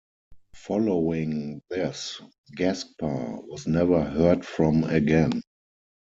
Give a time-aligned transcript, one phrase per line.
[0.55, 2.19] Following this,
[2.55, 5.43] Gaspar was never heard from again.